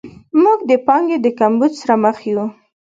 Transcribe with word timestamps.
موږ 0.43 0.59
د 0.69 0.71
پانګې 0.87 1.17
د 1.21 1.27
کمبود 1.39 1.71
سره 1.81 1.95
مخ 2.03 2.17
یو. 2.31 2.43